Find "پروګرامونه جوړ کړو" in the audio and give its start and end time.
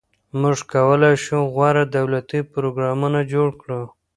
2.53-3.81